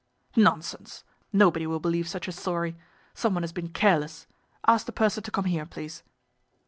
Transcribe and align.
"Nonsense! 0.35 1.03
Nobody 1.31 1.67
will 1.67 1.79
believe 1.79 2.07
such 2.07 2.27
a 2.27 2.31
story! 2.31 2.75
Some 3.13 3.35
one 3.35 3.43
has 3.43 3.53
been 3.53 3.67
careless! 3.69 4.25
Ask 4.65 4.87
the 4.87 4.91
purser 4.91 5.21
to 5.21 5.29
come 5.29 5.45
here, 5.45 5.67
please." 5.67 6.01